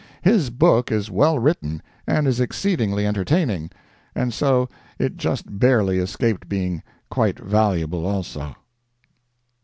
His 0.23 0.49
book 0.49 0.91
is 0.91 1.11
well 1.11 1.37
written 1.37 1.79
and 2.07 2.27
is 2.27 2.39
exceedingly 2.39 3.05
entertaining, 3.05 3.69
and 4.15 4.33
so 4.33 4.67
it 4.97 5.15
just 5.15 5.59
barely 5.59 5.99
escaped 5.99 6.49
being 6.49 6.81
quite 7.11 7.37
valuable 7.37 8.07
also. 8.07 8.55